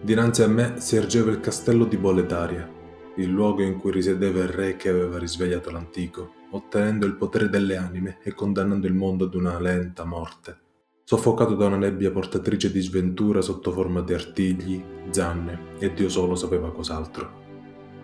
Dinanzi 0.00 0.42
a 0.42 0.46
me 0.46 0.74
si 0.78 0.94
ergeva 0.94 1.32
il 1.32 1.40
castello 1.40 1.84
di 1.84 1.96
Boletaria, 1.96 2.70
il 3.16 3.28
luogo 3.28 3.62
in 3.62 3.78
cui 3.78 3.90
risiedeva 3.90 4.38
il 4.38 4.48
re 4.48 4.76
che 4.76 4.88
aveva 4.88 5.18
risvegliato 5.18 5.72
l'antico, 5.72 6.34
ottenendo 6.52 7.04
il 7.04 7.16
potere 7.16 7.48
delle 7.48 7.76
anime 7.76 8.18
e 8.22 8.32
condannando 8.32 8.86
il 8.86 8.94
mondo 8.94 9.24
ad 9.24 9.34
una 9.34 9.58
lenta 9.58 10.04
morte, 10.04 10.56
soffocato 11.02 11.56
da 11.56 11.66
una 11.66 11.78
nebbia 11.78 12.12
portatrice 12.12 12.70
di 12.70 12.80
sventura 12.80 13.40
sotto 13.40 13.72
forma 13.72 14.00
di 14.00 14.14
artigli, 14.14 14.82
zanne 15.10 15.72
e 15.80 15.92
Dio 15.92 16.08
solo 16.08 16.36
sapeva 16.36 16.70
cos'altro. 16.70 17.46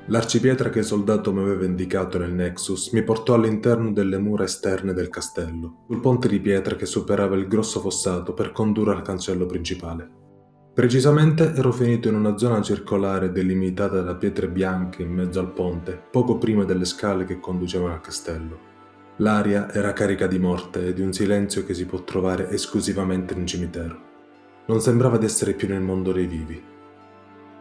L'arcipietra 0.08 0.70
che 0.70 0.80
il 0.80 0.84
soldato 0.84 1.32
mi 1.32 1.40
aveva 1.40 1.64
indicato 1.64 2.18
nel 2.18 2.32
Nexus 2.34 2.90
mi 2.90 3.04
portò 3.04 3.34
all'interno 3.34 3.92
delle 3.92 4.18
mura 4.18 4.42
esterne 4.42 4.92
del 4.92 5.08
castello, 5.10 5.84
sul 5.86 6.00
ponte 6.00 6.26
di 6.26 6.40
pietra 6.40 6.74
che 6.74 6.86
superava 6.86 7.36
il 7.36 7.46
grosso 7.46 7.78
fossato 7.78 8.34
per 8.34 8.50
condurre 8.50 8.94
al 8.94 9.02
cancello 9.02 9.46
principale. 9.46 10.22
Precisamente 10.74 11.54
ero 11.54 11.70
finito 11.70 12.08
in 12.08 12.16
una 12.16 12.36
zona 12.36 12.60
circolare 12.60 13.30
delimitata 13.30 14.00
da 14.00 14.16
pietre 14.16 14.48
bianche 14.48 15.02
in 15.02 15.12
mezzo 15.12 15.38
al 15.38 15.52
ponte, 15.52 15.92
poco 16.10 16.36
prima 16.36 16.64
delle 16.64 16.84
scale 16.84 17.24
che 17.24 17.38
conducevano 17.38 17.94
al 17.94 18.00
castello. 18.00 18.58
L'aria 19.18 19.72
era 19.72 19.92
carica 19.92 20.26
di 20.26 20.40
morte 20.40 20.88
e 20.88 20.92
di 20.92 21.00
un 21.00 21.12
silenzio 21.12 21.64
che 21.64 21.74
si 21.74 21.86
può 21.86 22.02
trovare 22.02 22.50
esclusivamente 22.50 23.34
in 23.34 23.46
cimitero. 23.46 24.02
Non 24.66 24.80
sembrava 24.80 25.16
di 25.16 25.26
essere 25.26 25.52
più 25.52 25.68
nel 25.68 25.80
mondo 25.80 26.10
dei 26.10 26.26
vivi. 26.26 26.60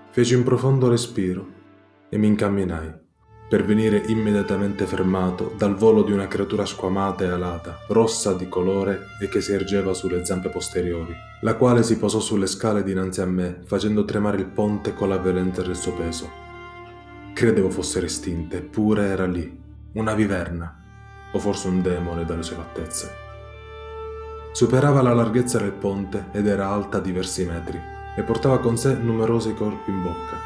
Feci 0.09 0.34
un 0.34 0.41
profondo 0.41 0.90
respiro 0.90 1.48
e 2.09 2.18
mi 2.18 2.26
incamminai 2.26 3.02
per 3.53 3.66
venire 3.66 4.02
immediatamente 4.07 4.88
fermato 4.88 5.53
dal 5.55 5.75
volo 5.75 6.02
di 6.02 6.12
una 6.12 6.27
creatura 6.27 6.66
squamata 6.66 7.23
e 7.23 7.27
alata, 7.27 7.81
rossa 7.89 8.34
di 8.34 8.49
colore 8.49 9.09
e 9.20 9.29
che 9.29 9.41
si 9.41 9.52
ergeva 9.52 9.93
sulle 9.93 10.26
zampe 10.26 10.49
posteriori, 10.49 11.13
la 11.41 11.53
quale 11.53 11.84
si 11.84 11.99
posò 11.99 12.20
sulle 12.20 12.48
scale 12.48 12.81
dinanzi 12.81 13.21
a 13.21 13.27
me, 13.27 13.62
facendo 13.63 14.05
tremare 14.05 14.38
il 14.38 14.48
ponte 14.48 14.95
con 14.95 15.07
la 15.07 15.20
violenza 15.20 15.62
del 15.62 15.76
suo 15.76 15.93
peso. 15.93 16.27
Credevo 17.35 17.70
fosse 17.70 18.04
estinta, 18.04 18.57
eppure 18.57 19.04
era 19.04 19.27
lì, 19.27 19.55
una 19.91 20.15
viverna, 20.15 20.76
o 21.31 21.37
forse 21.37 21.68
un 21.68 21.84
demone 21.84 22.26
dalle 22.26 22.41
sue 22.41 22.55
fattezze. 22.55 23.12
Superava 24.51 25.04
la 25.04 25.13
larghezza 25.13 25.59
del 25.59 25.74
ponte 25.74 26.29
ed 26.31 26.48
era 26.48 26.70
alta 26.70 26.99
diversi 26.99 27.46
metri, 27.46 27.79
e 28.18 28.24
portava 28.24 28.57
con 28.57 28.77
sé 28.77 28.96
numerosi 28.96 29.54
corpi 29.54 29.91
in 29.91 30.01
bocca, 30.01 30.37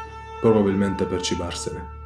probabilmente 0.42 1.06
per 1.06 1.22
cibarsene. 1.22 1.97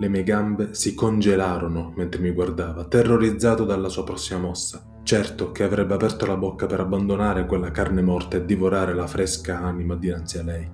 Le 0.00 0.08
mie 0.08 0.22
gambe 0.22 0.72
si 0.72 0.94
congelarono 0.94 1.92
mentre 1.94 2.22
mi 2.22 2.30
guardava, 2.30 2.86
terrorizzato 2.86 3.66
dalla 3.66 3.90
sua 3.90 4.02
prossima 4.02 4.40
mossa. 4.40 4.82
Certo 5.02 5.52
che 5.52 5.62
avrebbe 5.62 5.92
aperto 5.92 6.24
la 6.24 6.38
bocca 6.38 6.64
per 6.64 6.80
abbandonare 6.80 7.44
quella 7.44 7.70
carne 7.70 8.00
morta 8.00 8.38
e 8.38 8.46
divorare 8.46 8.94
la 8.94 9.06
fresca 9.06 9.60
anima 9.60 9.96
dinanzi 9.96 10.38
a 10.38 10.42
lei. 10.42 10.70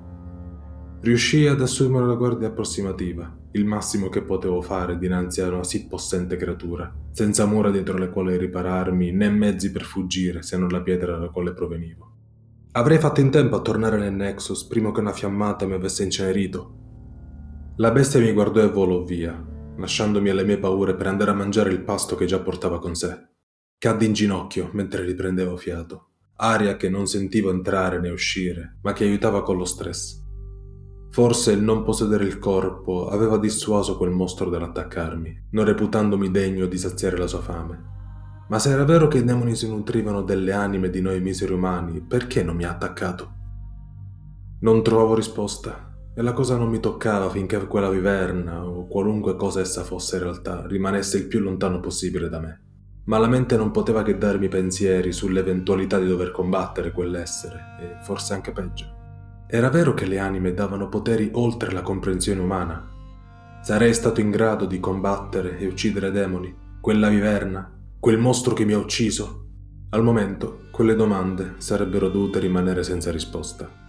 Riuscii 1.01 1.49
ad 1.49 1.61
assumere 1.61 2.07
la 2.07 2.15
guardia 2.15 2.47
approssimativa, 2.47 3.37
il 3.51 3.65
massimo 3.65 4.09
che 4.09 4.23
potevo 4.23 4.63
fare 4.63 4.97
dinanzi 4.97 5.41
a 5.41 5.49
una 5.49 5.65
sì 5.65 5.89
possente 5.89 6.37
creatura, 6.37 6.95
senza 7.11 7.47
mura 7.47 7.73
dietro 7.73 7.99
le 7.99 8.11
quali 8.11 8.37
ripararmi 8.37 9.11
né 9.11 9.29
mezzi 9.29 9.73
per 9.73 9.83
fuggire 9.83 10.43
se 10.43 10.57
non 10.57 10.69
la 10.69 10.83
pietra 10.83 11.15
dalla 11.15 11.31
quale 11.31 11.53
provenivo. 11.53 12.13
Avrei 12.73 12.99
fatto 12.99 13.21
in 13.21 13.31
tempo 13.31 13.57
a 13.57 13.61
tornare 13.61 13.99
nel 13.99 14.13
Nexus 14.13 14.67
prima 14.67 14.93
che 14.93 15.01
una 15.01 15.13
fiammata 15.13 15.67
mi 15.67 15.75
avesse 15.75 16.05
incenerito, 16.05 16.85
la 17.79 17.91
bestia 17.91 18.21
mi 18.21 18.33
guardò 18.33 18.63
e 18.63 18.71
volò 18.71 19.03
via, 19.03 19.39
lasciandomi 19.77 20.31
alle 20.31 20.45
mie 20.45 20.59
paure 20.59 20.95
per 20.95 21.09
andare 21.09 21.33
a 21.33 21.35
mangiare 21.35 21.71
il 21.71 21.83
pasto 21.83 22.17
che 22.17 22.25
già 22.25 22.41
portava 22.41 22.79
con 22.79 22.95
sé. 22.95 23.29
Caddi 23.77 24.07
in 24.07 24.15
ginocchio 24.15 24.71
mentre 24.73 25.05
riprendevo 25.05 25.59
fiato, 25.59 26.09
aria 26.37 26.77
che 26.77 26.89
non 26.89 27.07
sentivo 27.07 27.51
entrare 27.51 28.01
né 28.01 28.09
uscire, 28.09 28.79
ma 28.81 28.95
che 28.95 29.05
aiutava 29.05 29.43
con 29.43 29.59
lo 29.59 29.67
stress. 29.67 30.25
Forse 31.11 31.53
il 31.53 31.63
non 31.63 31.83
possedere 31.83 32.25
il 32.25 32.39
corpo 32.39 33.09
aveva 33.09 33.37
dissuaso 33.37 33.99
quel 33.99 34.11
mostro 34.11 34.49
dall'attaccarmi, 34.49 35.49
non 35.51 35.67
reputandomi 35.67 36.31
degno 36.31 36.65
di 36.65 36.79
saziare 36.79 37.19
la 37.19 37.27
sua 37.27 37.43
fame. 37.43 37.95
Ma 38.49 38.59
se 38.59 38.71
era 38.71 38.85
vero 38.85 39.07
che 39.07 39.19
i 39.19 39.25
demoni 39.25 39.55
si 39.55 39.69
nutrivano 39.69 40.23
delle 40.23 40.53
anime 40.53 40.89
di 40.89 41.03
noi 41.03 41.21
miseri 41.21 41.53
umani, 41.53 42.01
perché 42.01 42.43
non 42.43 42.57
mi 42.57 42.65
ha 42.65 42.71
attaccato? 42.71 43.35
Non 44.61 44.83
trovavo 44.83 45.15
risposta 45.15 45.86
e 46.19 46.23
la 46.23 46.33
cosa 46.33 46.57
non 46.57 46.71
mi 46.71 46.81
toccava 46.81 47.29
finché 47.29 47.59
quella 47.67 47.91
viverna, 47.91 48.65
o 48.67 48.87
qualunque 48.87 49.37
cosa 49.37 49.61
essa 49.61 49.83
fosse 49.83 50.17
in 50.17 50.23
realtà, 50.23 50.67
rimanesse 50.67 51.19
il 51.19 51.27
più 51.27 51.41
lontano 51.41 51.79
possibile 51.79 52.31
da 52.31 52.41
me. 52.41 52.61
Ma 53.05 53.19
la 53.19 53.27
mente 53.27 53.59
non 53.59 53.71
poteva 53.71 54.03
che 54.03 54.17
darmi 54.17 54.49
pensieri 54.49 55.13
sull'eventualità 55.13 55.99
di 55.99 56.07
dover 56.07 56.31
combattere 56.31 56.91
quell'essere, 56.91 57.59
e 57.83 58.03
forse 58.03 58.33
anche 58.33 58.53
peggio. 58.53 58.87
Era 59.47 59.69
vero 59.69 59.93
che 59.93 60.07
le 60.07 60.19
anime 60.19 60.55
davano 60.55 60.89
poteri 60.89 61.29
oltre 61.35 61.71
la 61.71 61.83
comprensione 61.83 62.41
umana? 62.41 62.83
Sarei 63.61 63.93
stato 63.93 64.23
in 64.23 64.31
grado 64.31 64.65
di 64.65 64.81
combattere 64.81 65.59
e 65.59 65.67
uccidere 65.67 66.11
demoni? 66.11 66.57
Quella 66.81 67.11
viverna? 67.11 67.71
Quel 68.01 68.17
mostro 68.17 68.55
che 68.55 68.65
mi 68.65 68.73
ha 68.73 68.79
ucciso? 68.79 69.49
Al 69.91 70.03
momento, 70.03 70.61
quelle 70.71 70.95
domande 70.95 71.57
sarebbero 71.59 72.09
dovute 72.09 72.39
rimanere 72.39 72.83
senza 72.83 73.11
risposta. 73.11 73.85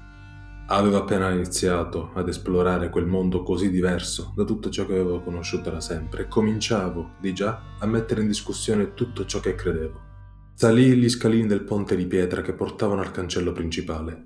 Avevo 0.69 0.97
appena 0.97 1.29
iniziato 1.29 2.11
ad 2.13 2.27
esplorare 2.27 2.89
quel 2.89 3.05
mondo 3.05 3.41
così 3.41 3.69
diverso 3.69 4.33
da 4.35 4.43
tutto 4.43 4.69
ciò 4.69 4.85
che 4.85 4.93
avevo 4.93 5.21
conosciuto 5.21 5.69
da 5.69 5.79
sempre 5.79 6.23
e 6.23 6.27
cominciavo, 6.27 7.11
di 7.21 7.33
già, 7.33 7.77
a 7.79 7.85
mettere 7.85 8.19
in 8.19 8.27
discussione 8.27 8.93
tutto 8.93 9.25
ciò 9.25 9.39
che 9.39 9.55
credevo. 9.55 10.01
Salii 10.55 10.95
gli 10.95 11.07
scalini 11.07 11.47
del 11.47 11.63
ponte 11.63 11.95
di 11.95 12.05
pietra 12.05 12.41
che 12.41 12.51
portavano 12.51 12.99
al 12.99 13.11
cancello 13.11 13.53
principale. 13.53 14.25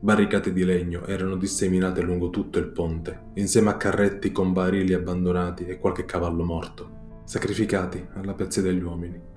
Barricate 0.00 0.52
di 0.52 0.64
legno 0.64 1.04
erano 1.06 1.36
disseminate 1.36 2.02
lungo 2.02 2.30
tutto 2.30 2.58
il 2.58 2.66
ponte, 2.66 3.30
insieme 3.34 3.70
a 3.70 3.76
carretti 3.76 4.32
con 4.32 4.52
barili 4.52 4.92
abbandonati 4.92 5.66
e 5.66 5.78
qualche 5.78 6.04
cavallo 6.04 6.42
morto, 6.42 7.22
sacrificati 7.24 8.04
alla 8.14 8.34
piazza 8.34 8.60
degli 8.60 8.82
uomini 8.82 9.34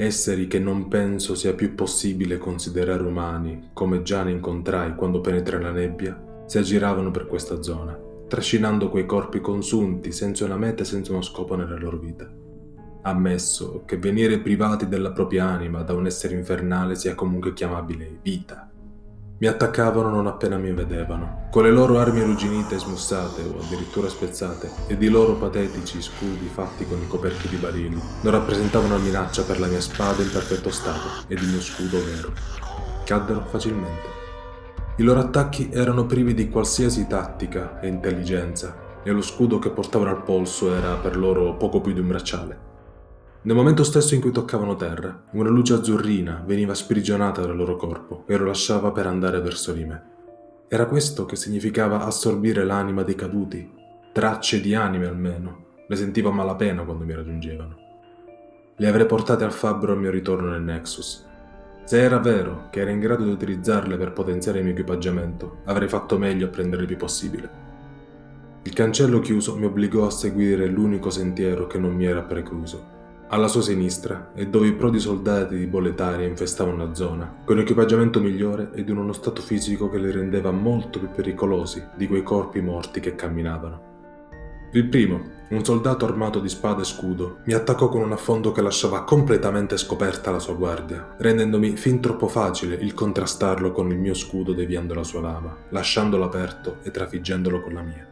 esseri 0.00 0.46
che 0.46 0.60
non 0.60 0.86
penso 0.86 1.34
sia 1.34 1.54
più 1.54 1.74
possibile 1.74 2.38
considerare 2.38 3.02
umani, 3.02 3.70
come 3.72 4.02
già 4.02 4.22
ne 4.22 4.30
incontrai 4.30 4.94
quando 4.94 5.20
penetrai 5.20 5.60
la 5.60 5.72
nebbia, 5.72 6.44
si 6.46 6.56
aggiravano 6.56 7.10
per 7.10 7.26
questa 7.26 7.62
zona, 7.62 7.98
trascinando 8.28 8.90
quei 8.90 9.06
corpi 9.06 9.40
consunti 9.40 10.12
senza 10.12 10.44
una 10.44 10.56
meta 10.56 10.82
e 10.82 10.86
senza 10.86 11.10
uno 11.10 11.22
scopo 11.22 11.56
nella 11.56 11.76
loro 11.76 11.98
vita. 11.98 12.32
Ammesso 13.02 13.82
che 13.84 13.98
venire 13.98 14.38
privati 14.38 14.86
della 14.86 15.10
propria 15.10 15.46
anima 15.46 15.82
da 15.82 15.94
un 15.94 16.06
essere 16.06 16.36
infernale 16.36 16.94
sia 16.94 17.16
comunque 17.16 17.52
chiamabile 17.52 18.20
vita, 18.22 18.70
mi 19.40 19.46
attaccavano 19.46 20.10
non 20.10 20.26
appena 20.26 20.56
mi 20.56 20.72
vedevano, 20.72 21.46
con 21.50 21.62
le 21.62 21.70
loro 21.70 21.98
armi 21.98 22.20
arrugginite 22.20 22.74
e 22.74 22.78
smussate 22.78 23.42
o 23.42 23.60
addirittura 23.60 24.08
spezzate, 24.08 24.68
ed 24.88 25.00
i 25.00 25.08
loro 25.08 25.34
patetici 25.34 26.02
scudi 26.02 26.50
fatti 26.52 26.84
con 26.86 27.00
i 27.00 27.06
coperchi 27.06 27.48
di 27.48 27.56
barili 27.56 28.00
non 28.22 28.32
rappresentavano 28.32 28.96
una 28.96 29.04
minaccia 29.04 29.44
per 29.44 29.60
la 29.60 29.68
mia 29.68 29.80
spada 29.80 30.22
in 30.22 30.30
perfetto 30.30 30.70
stato 30.70 31.24
ed 31.28 31.40
il 31.40 31.48
mio 31.48 31.60
scudo 31.60 31.98
vero. 32.04 32.32
Caddero 33.04 33.44
facilmente. 33.48 34.16
I 34.96 35.02
loro 35.04 35.20
attacchi 35.20 35.70
erano 35.72 36.06
privi 36.06 36.34
di 36.34 36.48
qualsiasi 36.48 37.06
tattica 37.06 37.78
e 37.78 37.86
intelligenza, 37.86 38.86
e 39.04 39.12
lo 39.12 39.22
scudo 39.22 39.60
che 39.60 39.70
portavano 39.70 40.10
al 40.10 40.24
polso 40.24 40.74
era 40.74 40.94
per 40.96 41.16
loro 41.16 41.54
poco 41.54 41.80
più 41.80 41.92
di 41.92 42.00
un 42.00 42.08
bracciale. 42.08 42.67
Nel 43.48 43.56
momento 43.56 43.82
stesso 43.82 44.14
in 44.14 44.20
cui 44.20 44.30
toccavano 44.30 44.76
terra, 44.76 45.22
una 45.30 45.48
luce 45.48 45.72
azzurrina 45.72 46.42
veniva 46.44 46.74
sprigionata 46.74 47.40
dal 47.40 47.56
loro 47.56 47.76
corpo 47.76 48.24
e 48.26 48.36
lo 48.36 48.44
lasciava 48.44 48.92
per 48.92 49.06
andare 49.06 49.40
verso 49.40 49.72
di 49.72 49.86
me. 49.86 50.02
Era 50.68 50.84
questo 50.84 51.24
che 51.24 51.34
significava 51.34 52.04
assorbire 52.04 52.62
l'anima 52.62 53.04
dei 53.04 53.14
caduti, 53.14 53.66
tracce 54.12 54.60
di 54.60 54.74
anime 54.74 55.06
almeno. 55.06 55.64
Le 55.88 55.96
sentivo 55.96 56.28
a 56.28 56.32
malapena 56.32 56.82
quando 56.82 57.06
mi 57.06 57.14
raggiungevano. 57.14 57.76
Le 58.76 58.86
avrei 58.86 59.06
portate 59.06 59.44
al 59.44 59.52
fabbro 59.52 59.92
al 59.92 59.98
mio 59.98 60.10
ritorno 60.10 60.50
nel 60.50 60.60
Nexus. 60.60 61.26
Se 61.84 62.02
era 62.02 62.18
vero 62.18 62.68
che 62.70 62.80
era 62.80 62.90
in 62.90 63.00
grado 63.00 63.24
di 63.24 63.30
utilizzarle 63.30 63.96
per 63.96 64.12
potenziare 64.12 64.58
il 64.58 64.64
mio 64.64 64.74
equipaggiamento, 64.74 65.60
avrei 65.64 65.88
fatto 65.88 66.18
meglio 66.18 66.44
a 66.44 66.50
prendere 66.50 66.82
il 66.82 66.88
più 66.88 66.98
possibile. 66.98 67.50
Il 68.64 68.74
cancello 68.74 69.20
chiuso 69.20 69.56
mi 69.56 69.64
obbligò 69.64 70.04
a 70.04 70.10
seguire 70.10 70.66
l'unico 70.66 71.08
sentiero 71.08 71.66
che 71.66 71.78
non 71.78 71.94
mi 71.94 72.04
era 72.04 72.20
precluso 72.20 72.96
alla 73.28 73.48
sua 73.48 73.62
sinistra 73.62 74.32
e 74.34 74.48
dove 74.48 74.68
i 74.68 74.74
prodi 74.74 74.98
soldati 74.98 75.56
di 75.56 75.66
Boletaria 75.66 76.26
infestavano 76.26 76.76
la 76.76 76.94
zona, 76.94 77.42
con 77.44 77.58
equipaggiamento 77.58 78.20
migliore 78.20 78.70
ed 78.74 78.88
in 78.88 78.96
uno 78.96 79.12
stato 79.12 79.42
fisico 79.42 79.88
che 79.90 79.98
li 79.98 80.10
rendeva 80.10 80.50
molto 80.50 80.98
più 80.98 81.10
pericolosi 81.10 81.84
di 81.96 82.06
quei 82.06 82.22
corpi 82.22 82.60
morti 82.60 83.00
che 83.00 83.14
camminavano. 83.14 83.86
Il 84.72 84.86
primo, 84.86 85.36
un 85.48 85.64
soldato 85.64 86.04
armato 86.04 86.40
di 86.40 86.48
spada 86.50 86.82
e 86.82 86.84
scudo, 86.84 87.38
mi 87.44 87.54
attaccò 87.54 87.88
con 87.88 88.02
un 88.02 88.12
affondo 88.12 88.52
che 88.52 88.60
lasciava 88.60 89.02
completamente 89.02 89.78
scoperta 89.78 90.30
la 90.30 90.38
sua 90.38 90.52
guardia, 90.52 91.14
rendendomi 91.16 91.76
fin 91.76 92.00
troppo 92.00 92.28
facile 92.28 92.74
il 92.74 92.92
contrastarlo 92.92 93.72
con 93.72 93.90
il 93.90 93.98
mio 93.98 94.12
scudo 94.12 94.52
deviando 94.52 94.92
la 94.92 95.04
sua 95.04 95.22
lama, 95.22 95.56
lasciandolo 95.70 96.24
aperto 96.24 96.78
e 96.82 96.90
trafiggendolo 96.90 97.62
con 97.62 97.72
la 97.72 97.82
mia. 97.82 98.06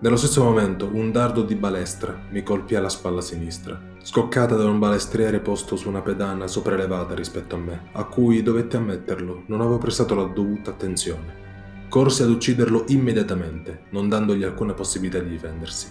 Nello 0.00 0.16
stesso 0.16 0.42
momento 0.42 0.90
un 0.92 1.12
dardo 1.12 1.42
di 1.42 1.54
balestra 1.54 2.20
mi 2.30 2.42
colpì 2.42 2.74
alla 2.74 2.88
spalla 2.88 3.20
sinistra, 3.20 3.80
scoccata 4.04 4.56
da 4.56 4.64
un 4.64 4.80
balestriere 4.80 5.38
posto 5.38 5.76
su 5.76 5.88
una 5.88 6.00
pedana 6.00 6.48
sopraelevata 6.48 7.14
rispetto 7.14 7.54
a 7.54 7.58
me, 7.58 7.82
a 7.92 8.04
cui, 8.04 8.42
dovetti 8.42 8.76
ammetterlo, 8.76 9.44
non 9.46 9.60
avevo 9.60 9.78
prestato 9.78 10.16
la 10.16 10.24
dovuta 10.24 10.70
attenzione. 10.70 11.40
Corse 11.88 12.24
ad 12.24 12.30
ucciderlo 12.30 12.84
immediatamente, 12.88 13.82
non 13.90 14.08
dandogli 14.08 14.42
alcuna 14.42 14.74
possibilità 14.74 15.20
di 15.20 15.30
difendersi. 15.30 15.88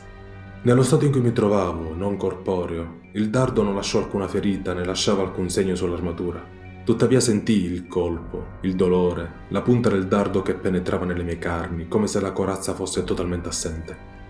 Nello 0.64 0.84
stato 0.84 1.06
in 1.06 1.12
cui 1.12 1.22
mi 1.22 1.32
trovavo, 1.32 1.94
non 1.96 2.18
corporeo, 2.18 3.00
il 3.14 3.30
dardo 3.30 3.64
non 3.64 3.76
lasciò 3.76 4.00
alcuna 4.00 4.28
ferita 4.28 4.74
né 4.74 4.84
lasciava 4.84 5.22
alcun 5.22 5.50
segno 5.50 5.76
sull'armatura. 5.76 6.44
Tuttavia 6.84 7.20
sentii 7.20 7.64
il 7.64 7.88
colpo, 7.88 8.58
il 8.62 8.76
dolore, 8.76 9.46
la 9.50 9.62
punta 9.62 9.90
del 9.90 10.08
dardo 10.08 10.42
che 10.42 10.56
penetrava 10.56 11.06
nelle 11.06 11.24
mie 11.24 11.38
carni, 11.38 11.88
come 11.88 12.08
se 12.08 12.20
la 12.20 12.32
corazza 12.32 12.74
fosse 12.74 13.04
totalmente 13.04 13.48
assente. 13.48 14.21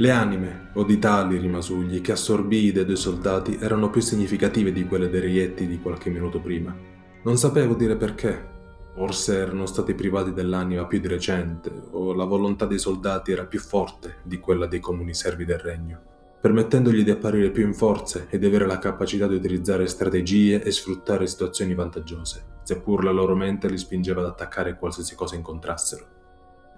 Le 0.00 0.10
anime, 0.10 0.70
o 0.76 0.84
di 0.84 0.98
tali 0.98 1.36
rimasugli, 1.36 2.00
che 2.00 2.12
assorbii 2.12 2.72
dai 2.72 2.86
due 2.86 2.96
soldati 2.96 3.58
erano 3.60 3.90
più 3.90 4.00
significative 4.00 4.72
di 4.72 4.86
quelle 4.86 5.10
dei 5.10 5.20
reietti 5.20 5.66
di 5.66 5.78
qualche 5.78 6.08
minuto 6.08 6.40
prima. 6.40 6.74
Non 7.22 7.36
sapevo 7.36 7.74
dire 7.74 7.96
perché. 7.96 8.48
Forse 8.94 9.36
erano 9.36 9.66
stati 9.66 9.92
privati 9.92 10.32
dell'anima 10.32 10.86
più 10.86 11.00
di 11.00 11.06
recente, 11.06 11.70
o 11.90 12.14
la 12.14 12.24
volontà 12.24 12.64
dei 12.64 12.78
soldati 12.78 13.32
era 13.32 13.44
più 13.44 13.60
forte 13.60 14.20
di 14.22 14.40
quella 14.40 14.64
dei 14.64 14.80
comuni 14.80 15.12
servi 15.12 15.44
del 15.44 15.58
regno, 15.58 16.00
permettendogli 16.40 17.04
di 17.04 17.10
apparire 17.10 17.50
più 17.50 17.66
in 17.66 17.74
forze 17.74 18.26
e 18.30 18.38
di 18.38 18.46
avere 18.46 18.64
la 18.64 18.78
capacità 18.78 19.26
di 19.26 19.34
utilizzare 19.34 19.86
strategie 19.86 20.62
e 20.62 20.70
sfruttare 20.70 21.26
situazioni 21.26 21.74
vantaggiose, 21.74 22.42
seppur 22.62 23.04
la 23.04 23.12
loro 23.12 23.36
mente 23.36 23.68
li 23.68 23.76
spingeva 23.76 24.22
ad 24.22 24.28
attaccare 24.28 24.78
qualsiasi 24.78 25.14
cosa 25.14 25.36
incontrassero. 25.36 26.06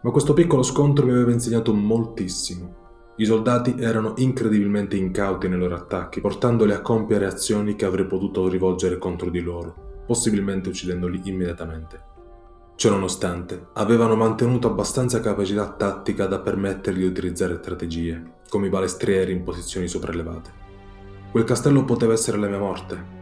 Ma 0.03 0.11
questo 0.11 0.33
piccolo 0.33 0.65
scontro 0.65 1.07
mi 1.07 1.13
aveva 1.13 1.31
insegnato 1.31 1.73
moltissimo 1.73 2.82
i 3.17 3.27
soldati 3.27 3.75
erano 3.79 4.15
incredibilmente 4.17 4.97
incauti 4.97 5.47
nei 5.47 5.59
loro 5.59 5.75
attacchi, 5.75 6.23
portandoli 6.23 6.73
a 6.73 6.81
compiere 6.81 7.27
azioni 7.27 7.77
che 7.77 7.85
avrei 7.85 8.07
potuto 8.07 8.49
rivolgere 8.49 8.97
contro 8.97 9.29
di 9.29 9.41
loro, 9.41 10.03
possibilmente 10.07 10.71
uccidendoli 10.71 11.21
immediatamente. 11.25 12.11
Ciononostante, 12.75 13.67
avevano 13.75 14.17
mantenuto 14.17 14.67
abbastanza 14.67 15.21
capacità 15.21 15.69
tattica 15.73 16.25
da 16.25 16.41
permettergli 16.41 17.01
di 17.01 17.05
utilizzare 17.05 17.59
strategie, 17.61 18.41
come 18.49 18.69
i 18.69 18.71
balestrieri 18.71 19.33
in 19.33 19.43
posizioni 19.45 19.89
sopraelevate. 19.89 20.51
Quel 21.31 21.45
castello 21.45 21.85
poteva 21.85 22.15
essere 22.15 22.39
la 22.39 22.49
mia 22.49 22.59
morte. 22.59 23.21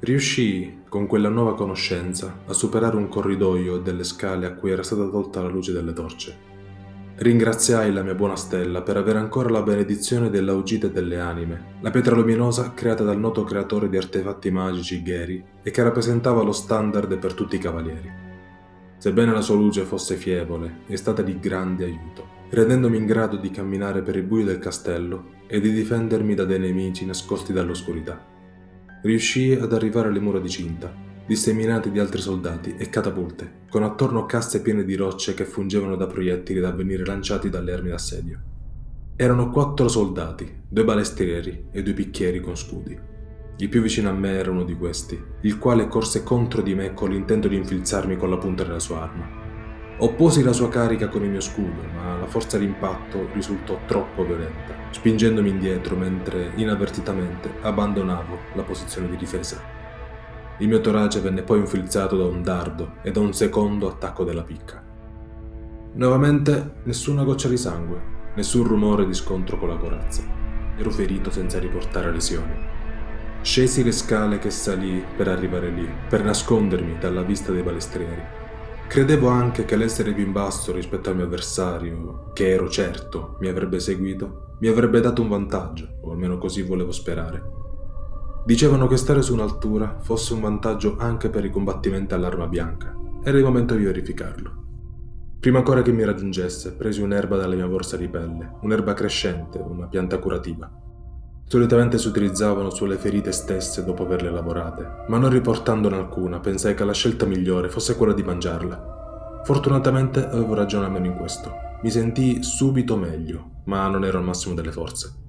Riuscii, 0.00 0.84
con 0.88 1.06
quella 1.06 1.28
nuova 1.28 1.54
conoscenza, 1.54 2.40
a 2.46 2.52
superare 2.54 2.96
un 2.96 3.08
corridoio 3.08 3.76
e 3.76 3.82
delle 3.82 4.04
scale 4.04 4.46
a 4.46 4.54
cui 4.54 4.70
era 4.70 4.82
stata 4.82 5.06
tolta 5.08 5.42
la 5.42 5.48
luce 5.48 5.72
delle 5.72 5.92
torce 5.92 6.52
Ringraziai 7.16 7.92
la 7.92 8.02
mia 8.02 8.16
buona 8.16 8.34
stella 8.34 8.82
per 8.82 8.96
avere 8.96 9.20
ancora 9.20 9.48
la 9.48 9.62
benedizione 9.62 10.30
della 10.30 10.52
Ugite 10.52 10.90
delle 10.90 11.20
anime, 11.20 11.76
la 11.80 11.92
pietra 11.92 12.16
luminosa 12.16 12.74
creata 12.74 13.04
dal 13.04 13.20
noto 13.20 13.44
creatore 13.44 13.88
di 13.88 13.96
artefatti 13.96 14.50
magici 14.50 15.00
Gary 15.00 15.40
e 15.62 15.70
che 15.70 15.84
rappresentava 15.84 16.42
lo 16.42 16.50
standard 16.50 17.16
per 17.18 17.34
tutti 17.34 17.54
i 17.54 17.60
cavalieri. 17.60 18.10
Sebbene 18.96 19.30
la 19.30 19.42
sua 19.42 19.54
luce 19.54 19.84
fosse 19.84 20.16
fievole, 20.16 20.80
è 20.88 20.96
stata 20.96 21.22
di 21.22 21.38
grande 21.38 21.84
aiuto, 21.84 22.26
rendendomi 22.50 22.96
in 22.96 23.06
grado 23.06 23.36
di 23.36 23.50
camminare 23.50 24.02
per 24.02 24.16
il 24.16 24.24
buio 24.24 24.46
del 24.46 24.58
castello 24.58 25.34
e 25.46 25.60
di 25.60 25.72
difendermi 25.72 26.34
da 26.34 26.44
dei 26.44 26.58
nemici 26.58 27.06
nascosti 27.06 27.52
dall'oscurità. 27.52 28.20
Riuscii 29.02 29.52
ad 29.52 29.72
arrivare 29.72 30.08
alle 30.08 30.18
mura 30.20 30.40
di 30.40 30.48
cinta 30.48 31.13
disseminati 31.26 31.90
di 31.90 31.98
altri 31.98 32.20
soldati 32.20 32.74
e 32.76 32.90
catapulte, 32.90 33.62
con 33.70 33.82
attorno 33.82 34.26
casse 34.26 34.60
piene 34.60 34.84
di 34.84 34.94
rocce 34.94 35.34
che 35.34 35.44
fungevano 35.44 35.96
da 35.96 36.06
proiettili 36.06 36.60
da 36.60 36.70
venire 36.70 37.04
lanciati 37.04 37.48
dalle 37.48 37.72
armi 37.72 37.88
d'assedio. 37.88 38.40
Erano 39.16 39.50
quattro 39.50 39.88
soldati, 39.88 40.62
due 40.68 40.84
balestrieri 40.84 41.66
e 41.70 41.82
due 41.82 41.92
picchieri 41.94 42.40
con 42.40 42.56
scudi. 42.56 42.98
Il 43.56 43.68
più 43.68 43.80
vicino 43.80 44.10
a 44.10 44.12
me 44.12 44.32
era 44.32 44.50
uno 44.50 44.64
di 44.64 44.74
questi, 44.74 45.18
il 45.42 45.58
quale 45.58 45.86
corse 45.86 46.24
contro 46.24 46.60
di 46.60 46.74
me 46.74 46.92
con 46.92 47.10
l'intento 47.10 47.48
di 47.48 47.56
infilzarmi 47.56 48.16
con 48.16 48.28
la 48.28 48.36
punta 48.36 48.64
della 48.64 48.80
sua 48.80 49.02
arma. 49.02 49.42
Opposi 49.98 50.42
la 50.42 50.52
sua 50.52 50.68
carica 50.68 51.08
con 51.08 51.22
il 51.22 51.30
mio 51.30 51.40
scudo, 51.40 51.82
ma 51.94 52.18
la 52.18 52.26
forza 52.26 52.58
d'impatto 52.58 53.28
risultò 53.32 53.78
troppo 53.86 54.24
violenta, 54.24 54.74
spingendomi 54.90 55.48
indietro 55.48 55.94
mentre 55.94 56.50
inavvertitamente 56.56 57.54
abbandonavo 57.60 58.38
la 58.54 58.62
posizione 58.62 59.08
di 59.08 59.16
difesa. 59.16 59.83
Il 60.58 60.68
mio 60.68 60.80
torace 60.80 61.20
venne 61.20 61.42
poi 61.42 61.58
infilzato 61.58 62.16
da 62.16 62.26
un 62.26 62.40
dardo 62.42 62.94
e 63.02 63.10
da 63.10 63.18
un 63.18 63.32
secondo 63.32 63.88
attacco 63.88 64.22
della 64.22 64.44
picca. 64.44 64.82
Nuovamente 65.94 66.74
nessuna 66.84 67.24
goccia 67.24 67.48
di 67.48 67.56
sangue, 67.56 68.00
nessun 68.36 68.62
rumore 68.62 69.04
di 69.04 69.14
scontro 69.14 69.58
con 69.58 69.68
la 69.68 69.76
corazza. 69.76 70.22
Ero 70.76 70.90
ferito 70.90 71.32
senza 71.32 71.58
riportare 71.58 72.12
lesioni. 72.12 72.54
Scesi 73.42 73.82
le 73.82 73.90
scale 73.90 74.38
che 74.38 74.50
salì 74.50 75.04
per 75.16 75.26
arrivare 75.26 75.70
lì, 75.70 75.88
per 76.08 76.22
nascondermi 76.22 76.98
dalla 76.98 77.22
vista 77.22 77.50
dei 77.50 77.62
balestrieri. 77.62 78.22
Credevo 78.86 79.26
anche 79.26 79.64
che 79.64 79.74
l'essere 79.74 80.12
più 80.12 80.24
in 80.24 80.32
basso 80.32 80.72
rispetto 80.72 81.10
al 81.10 81.16
mio 81.16 81.24
avversario, 81.24 82.30
che 82.32 82.50
ero 82.50 82.68
certo 82.68 83.36
mi 83.40 83.48
avrebbe 83.48 83.80
seguito, 83.80 84.54
mi 84.60 84.68
avrebbe 84.68 85.00
dato 85.00 85.20
un 85.20 85.28
vantaggio, 85.28 85.96
o 86.02 86.12
almeno 86.12 86.38
così 86.38 86.62
volevo 86.62 86.92
sperare. 86.92 87.63
Dicevano 88.46 88.86
che 88.86 88.98
stare 88.98 89.22
su 89.22 89.32
un'altura 89.32 89.96
fosse 90.00 90.34
un 90.34 90.42
vantaggio 90.42 90.96
anche 90.98 91.30
per 91.30 91.46
i 91.46 91.50
combattimenti 91.50 92.12
all'arma 92.12 92.46
bianca. 92.46 92.94
Era 93.22 93.38
il 93.38 93.44
momento 93.44 93.74
di 93.74 93.84
verificarlo. 93.84 94.62
Prima 95.40 95.58
ancora 95.58 95.80
che 95.80 95.92
mi 95.92 96.04
raggiungesse, 96.04 96.74
presi 96.74 97.00
un'erba 97.00 97.38
dalla 97.38 97.54
mia 97.54 97.66
borsa 97.66 97.96
di 97.96 98.06
pelle, 98.06 98.56
un'erba 98.60 98.92
crescente, 98.92 99.56
una 99.58 99.86
pianta 99.86 100.18
curativa. 100.18 100.70
Solitamente 101.46 101.96
si 101.96 102.06
utilizzavano 102.06 102.68
sulle 102.68 102.98
ferite 102.98 103.32
stesse 103.32 103.82
dopo 103.82 104.02
averle 104.02 104.30
lavorate, 104.30 105.04
ma 105.08 105.16
non 105.16 105.30
riportandone 105.30 105.96
alcuna, 105.96 106.38
pensai 106.38 106.74
che 106.74 106.84
la 106.84 106.92
scelta 106.92 107.24
migliore 107.24 107.70
fosse 107.70 107.96
quella 107.96 108.12
di 108.12 108.22
mangiarla. 108.22 109.42
Fortunatamente 109.42 110.22
avevo 110.22 110.52
ragione 110.52 110.84
almeno 110.84 111.06
in 111.06 111.14
questo. 111.14 111.50
Mi 111.82 111.90
sentii 111.90 112.42
subito 112.42 112.96
meglio, 112.96 113.62
ma 113.64 113.88
non 113.88 114.04
ero 114.04 114.18
al 114.18 114.24
massimo 114.24 114.54
delle 114.54 114.72
forze. 114.72 115.23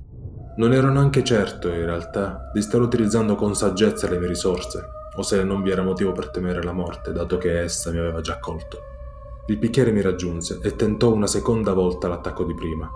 Non 0.57 0.71
ero 0.71 0.89
neanche 0.89 1.21
certo, 1.21 1.67
in 1.67 1.85
realtà, 1.85 2.49
di 2.53 2.61
stare 2.61 2.83
utilizzando 2.83 3.35
con 3.35 3.55
saggezza 3.55 4.09
le 4.09 4.17
mie 4.17 4.29
risorse, 4.29 4.89
o 5.15 5.21
se 5.21 5.43
non 5.43 5.61
vi 5.61 5.71
era 5.71 5.83
motivo 5.83 6.13
per 6.13 6.29
temere 6.29 6.63
la 6.63 6.71
morte, 6.71 7.11
dato 7.11 7.37
che 7.37 7.59
essa 7.59 7.91
mi 7.91 7.97
aveva 7.97 8.21
già 8.21 8.39
colto. 8.39 8.79
Il 9.47 9.57
picchiere 9.57 9.91
mi 9.91 10.01
raggiunse 10.01 10.59
e 10.63 10.75
tentò 10.77 11.11
una 11.11 11.27
seconda 11.27 11.73
volta 11.73 12.07
l'attacco 12.07 12.45
di 12.45 12.53
prima. 12.53 12.89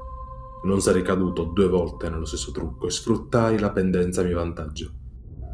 Non 0.63 0.79
sarei 0.79 1.01
caduto 1.01 1.43
due 1.43 1.67
volte 1.67 2.09
nello 2.09 2.25
stesso 2.25 2.51
trucco 2.51 2.87
e 2.87 2.91
sfruttai 2.91 3.59
la 3.59 3.71
pendenza 3.71 4.21
a 4.21 4.23
mio 4.23 4.37
vantaggio. 4.37 4.91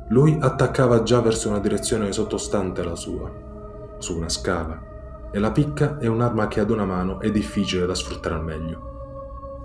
Lui 0.10 0.38
attaccava 0.40 1.02
già 1.02 1.22
verso 1.22 1.50
una 1.50 1.60
direzione 1.60 2.12
sottostante 2.12 2.82
alla 2.82 2.96
sua, 2.96 3.98
su 3.98 4.16
una 4.16 4.30
scala, 4.30 5.30
e 5.32 5.40
la 5.40 5.52
picca 5.52 5.98
è 5.98 6.06
un'arma 6.06 6.48
che 6.48 6.60
ad 6.60 6.70
una 6.70 6.86
mano 6.86 7.20
è 7.20 7.32
difficile 7.32 7.88
da 7.88 7.96
sfruttare 7.96 8.36
al 8.36 8.44
meglio. 8.44 8.95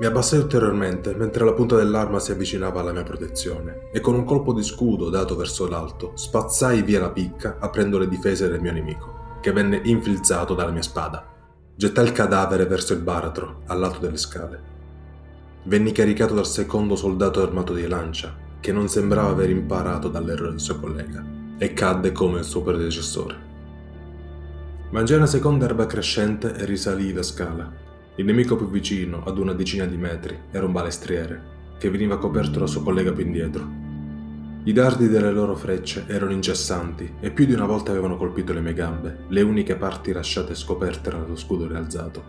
Mi 0.01 0.07
abbassai 0.07 0.39
ulteriormente 0.39 1.15
mentre 1.15 1.45
la 1.45 1.53
punta 1.53 1.77
dell'arma 1.77 2.21
si 2.21 2.33
avvicinava 2.33 2.81
alla 2.81 2.91
mia 2.93 3.03
protezione 3.03 3.91
e 3.93 4.01
con 4.01 4.15
un 4.15 4.25
colpo 4.25 4.55
di 4.55 4.63
scudo 4.63 5.11
dato 5.11 5.37
verso 5.37 5.69
l'alto 5.69 6.13
spazzai 6.15 6.81
via 6.81 7.01
la 7.01 7.11
picca 7.11 7.59
aprendo 7.61 7.99
le 7.99 8.09
difese 8.09 8.49
del 8.49 8.63
mio 8.63 8.73
nemico, 8.73 9.39
che 9.43 9.53
venne 9.53 9.79
infilzato 9.85 10.55
dalla 10.55 10.71
mia 10.71 10.81
spada. 10.81 11.23
Gettai 11.77 12.07
il 12.07 12.13
cadavere 12.13 12.65
verso 12.65 12.95
il 12.95 13.01
baratro, 13.01 13.61
al 13.67 13.79
lato 13.79 13.99
delle 13.99 14.17
scale. 14.17 14.63
Venni 15.65 15.93
caricato 15.93 16.33
dal 16.33 16.47
secondo 16.47 16.97
soldato 16.97 17.43
armato 17.43 17.75
di 17.75 17.87
lancia, 17.87 18.35
che 18.59 18.73
non 18.73 18.89
sembrava 18.89 19.29
aver 19.29 19.51
imparato 19.51 20.09
dall'errore 20.09 20.53
del 20.53 20.61
suo 20.61 20.81
collega, 20.81 21.23
e 21.59 21.75
cadde 21.75 22.13
come 22.13 22.39
il 22.39 22.45
suo 22.45 22.63
predecessore. 22.63 23.37
Mangiai 24.93 25.19
una 25.19 25.27
seconda 25.27 25.67
erba 25.67 25.85
crescente 25.85 26.55
e 26.55 26.65
risalii 26.65 27.13
la 27.13 27.23
scala, 27.23 27.89
il 28.17 28.25
nemico 28.25 28.57
più 28.57 28.69
vicino, 28.69 29.23
ad 29.25 29.39
una 29.39 29.53
decina 29.53 29.87
di 29.87 29.97
metri, 29.97 30.39
era 30.51 30.67
un 30.67 30.73
balestriere, 30.73 31.43
che 31.79 31.91
veniva 31.91 32.19
coperto 32.19 32.59
dal 32.59 32.69
suo 32.69 32.83
collega 32.83 33.13
più 33.13 33.25
indietro. 33.25 33.67
I 34.65 34.73
dardi 34.73 35.09
delle 35.09 35.31
loro 35.31 35.57
frecce 35.57 36.05
erano 36.07 36.33
incessanti 36.33 37.15
e 37.21 37.31
più 37.31 37.47
di 37.47 37.55
una 37.55 37.65
volta 37.65 37.93
avevano 37.93 38.19
colpito 38.19 38.53
le 38.53 38.61
mie 38.61 38.75
gambe, 38.75 39.25
le 39.29 39.41
uniche 39.41 39.77
parti 39.77 40.13
lasciate 40.13 40.55
scoperte 40.55 41.09
dallo 41.09 41.37
scudo 41.37 41.67
rialzato. 41.67 42.23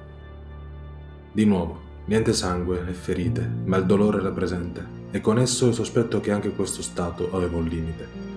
Di 1.34 1.44
nuovo, 1.46 1.80
niente 2.06 2.32
sangue 2.32 2.86
e 2.88 2.94
ferite, 2.94 3.46
ma 3.66 3.76
il 3.76 3.86
dolore 3.86 4.20
era 4.20 4.32
presente, 4.32 4.86
e 5.12 5.20
con 5.20 5.40
esso 5.40 5.68
il 5.68 5.74
sospetto 5.74 6.22
che 6.22 6.32
anche 6.32 6.52
questo 6.52 6.82
stato 6.82 7.36
aveva 7.36 7.58
un 7.58 7.66
limite. 7.66 8.31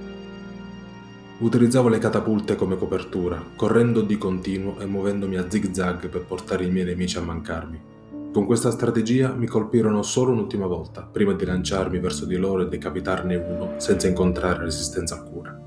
Utilizzavo 1.36 1.88
le 1.88 1.98
catapulte 1.98 2.54
come 2.54 2.76
copertura, 2.76 3.42
correndo 3.56 4.02
di 4.02 4.16
continuo 4.16 4.78
e 4.78 4.86
muovendomi 4.86 5.36
a 5.36 5.50
zig 5.50 5.72
zag 5.72 6.08
per 6.08 6.24
portare 6.24 6.64
i 6.64 6.70
miei 6.70 6.84
nemici 6.84 7.18
a 7.18 7.22
mancarmi. 7.22 7.80
Con 8.32 8.46
questa 8.46 8.70
strategia 8.70 9.32
mi 9.32 9.46
colpirono 9.46 10.02
solo 10.02 10.30
un'ultima 10.30 10.66
volta, 10.66 11.02
prima 11.02 11.32
di 11.32 11.44
lanciarmi 11.44 11.98
verso 11.98 12.24
di 12.24 12.36
loro 12.36 12.62
e 12.62 12.68
decapitarne 12.68 13.34
uno 13.34 13.74
senza 13.78 14.06
incontrare 14.06 14.62
resistenza 14.62 15.16
alcuna. 15.16 15.60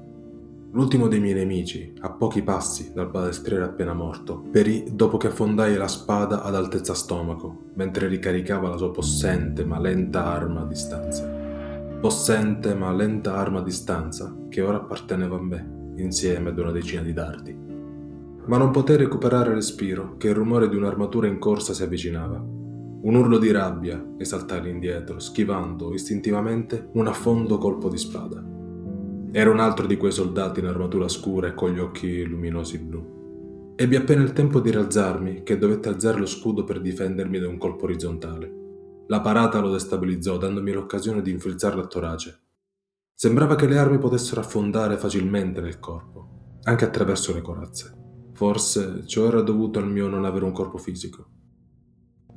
L'ultimo 0.71 1.09
dei 1.09 1.19
miei 1.19 1.33
nemici, 1.33 1.93
a 1.99 2.11
pochi 2.11 2.43
passi 2.43 2.93
dal 2.93 3.09
balestriere 3.09 3.65
appena 3.65 3.93
morto, 3.93 4.45
perì 4.49 4.85
dopo 4.93 5.17
che 5.17 5.27
affondai 5.27 5.75
la 5.75 5.89
spada 5.89 6.43
ad 6.43 6.55
altezza 6.55 6.93
stomaco, 6.93 7.71
mentre 7.73 8.07
ricaricava 8.07 8.69
la 8.69 8.77
sua 8.77 8.91
possente 8.91 9.65
ma 9.65 9.79
lenta 9.79 10.25
arma 10.25 10.61
a 10.61 10.65
distanza 10.65 11.36
possente 11.99 12.75
ma 12.75 12.91
lenta 12.93 13.35
arma 13.35 13.59
a 13.59 13.63
distanza 13.63 14.35
che 14.49 14.61
ora 14.61 14.77
apparteneva 14.77 15.35
a 15.35 15.41
me, 15.41 15.93
insieme 15.97 16.49
ad 16.49 16.59
una 16.59 16.71
decina 16.71 17.01
di 17.01 17.13
dardi. 17.13 17.65
ma 18.45 18.57
non 18.57 18.71
potei 18.71 18.95
recuperare 18.95 19.53
respiro 19.53 20.15
che 20.17 20.29
il 20.29 20.35
rumore 20.35 20.69
di 20.69 20.77
un'armatura 20.77 21.27
in 21.27 21.37
corsa 21.37 21.73
si 21.73 21.83
avvicinava. 21.83 22.37
Un 22.39 23.15
urlo 23.15 23.37
di 23.37 23.51
rabbia 23.51 24.13
e 24.17 24.23
saltai 24.23 24.69
indietro, 24.69 25.19
schivando 25.19 25.93
istintivamente 25.93 26.89
un 26.93 27.07
affondo 27.07 27.57
colpo 27.57 27.89
di 27.89 27.97
spada. 27.97 28.41
Era 29.31 29.51
un 29.51 29.59
altro 29.59 29.85
di 29.85 29.97
quei 29.97 30.13
soldati 30.13 30.61
in 30.61 30.67
armatura 30.67 31.09
scura 31.09 31.47
e 31.47 31.53
con 31.53 31.71
gli 31.71 31.79
occhi 31.79 32.23
luminosi 32.23 32.79
blu. 32.79 33.73
Ebbi 33.75 33.95
appena 33.97 34.23
il 34.23 34.31
tempo 34.31 34.61
di 34.61 34.71
rialzarmi 34.71 35.43
che 35.43 35.57
dovette 35.57 35.89
alzare 35.89 36.17
lo 36.17 36.25
scudo 36.25 36.63
per 36.63 36.79
difendermi 36.79 37.39
da 37.39 37.49
un 37.49 37.57
colpo 37.57 37.83
orizzontale. 37.83 38.66
La 39.09 39.21
parata 39.21 39.59
lo 39.59 39.71
destabilizzò, 39.71 40.37
dandomi 40.37 40.71
l'occasione 40.73 41.21
di 41.21 41.31
infilzarlo 41.31 41.81
a 41.81 41.87
torace. 41.87 42.41
Sembrava 43.13 43.55
che 43.55 43.65
le 43.65 43.77
armi 43.77 43.97
potessero 43.97 44.41
affondare 44.41 44.97
facilmente 44.97 45.61
nel 45.61 45.79
corpo, 45.79 46.59
anche 46.63 46.83
attraverso 46.83 47.33
le 47.33 47.41
corazze. 47.41 47.93
Forse 48.33 49.07
ciò 49.07 49.27
era 49.27 49.41
dovuto 49.41 49.79
al 49.79 49.89
mio 49.89 50.07
non 50.07 50.25
avere 50.25 50.43
un 50.43 50.51
corpo 50.51 50.77
fisico. 50.77 51.25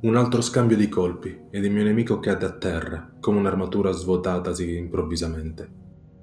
Un 0.01 0.15
altro 0.15 0.41
scambio 0.41 0.77
di 0.77 0.87
colpi 0.87 1.47
ed 1.51 1.63
il 1.65 1.71
mio 1.71 1.83
nemico 1.83 2.19
cadde 2.19 2.45
a 2.45 2.57
terra, 2.57 3.15
come 3.19 3.39
un'armatura 3.39 3.91
svuotatasi 3.91 4.77
improvvisamente. 4.77 5.79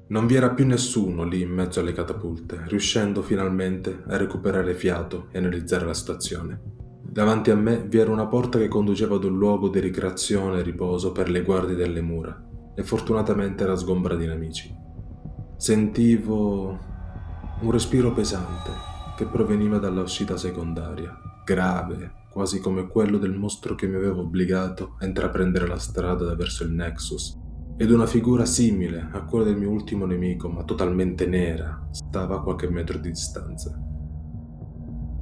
Non 0.08 0.26
vi 0.26 0.34
era 0.34 0.50
più 0.50 0.66
nessuno 0.66 1.24
lì 1.24 1.42
in 1.42 1.50
mezzo 1.50 1.80
alle 1.80 1.92
catapulte, 1.92 2.64
riuscendo 2.66 3.20
finalmente 3.20 4.02
a 4.06 4.16
recuperare 4.16 4.72
fiato 4.72 5.28
e 5.30 5.38
analizzare 5.38 5.84
la 5.84 5.94
situazione. 5.94 6.87
Davanti 7.10 7.50
a 7.50 7.56
me 7.56 7.82
vi 7.88 7.96
era 7.96 8.12
una 8.12 8.26
porta 8.26 8.58
che 8.58 8.68
conduceva 8.68 9.16
ad 9.16 9.24
un 9.24 9.38
luogo 9.38 9.70
di 9.70 9.80
ricreazione 9.80 10.58
e 10.58 10.62
riposo 10.62 11.10
per 11.10 11.30
le 11.30 11.42
guardie 11.42 11.74
delle 11.74 12.02
mura, 12.02 12.38
e 12.74 12.82
fortunatamente 12.82 13.64
era 13.64 13.76
sgombra 13.76 14.14
di 14.14 14.26
nemici. 14.26 14.70
Sentivo 15.56 16.78
un 17.60 17.70
respiro 17.70 18.12
pesante 18.12 18.70
che 19.16 19.24
proveniva 19.24 19.78
dalla 19.78 20.02
uscita 20.02 20.36
secondaria, 20.36 21.18
grave, 21.46 22.26
quasi 22.30 22.60
come 22.60 22.86
quello 22.86 23.16
del 23.16 23.34
mostro 23.34 23.74
che 23.74 23.86
mi 23.86 23.96
aveva 23.96 24.20
obbligato 24.20 24.96
a 25.00 25.06
intraprendere 25.06 25.66
la 25.66 25.78
strada 25.78 26.34
verso 26.34 26.62
il 26.62 26.72
Nexus, 26.72 27.38
ed 27.78 27.90
una 27.90 28.06
figura 28.06 28.44
simile 28.44 29.08
a 29.12 29.24
quella 29.24 29.46
del 29.46 29.56
mio 29.56 29.70
ultimo 29.70 30.04
nemico, 30.04 30.50
ma 30.50 30.62
totalmente 30.62 31.26
nera, 31.26 31.88
stava 31.90 32.36
a 32.36 32.42
qualche 32.42 32.68
metro 32.68 32.98
di 32.98 33.08
distanza. 33.08 33.87